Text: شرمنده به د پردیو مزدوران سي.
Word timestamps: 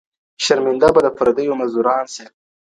شرمنده 0.43 0.87
به 0.95 1.01
د 1.05 1.07
پردیو 1.17 1.57
مزدوران 1.61 2.05
سي. 2.13 2.25